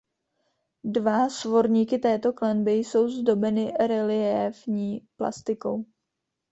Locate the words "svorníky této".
1.29-2.33